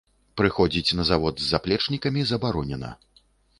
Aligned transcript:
Прыходзіць 0.39 0.95
на 1.01 1.05
завод 1.09 1.35
з 1.45 1.45
заплечнікамі 1.51 2.25
забаронена. 2.33 2.93